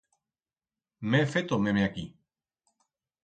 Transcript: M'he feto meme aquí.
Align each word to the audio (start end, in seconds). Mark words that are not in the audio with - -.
M'he 1.09 1.19
feto 1.35 1.59
meme 1.65 1.85
aquí. 1.89 2.05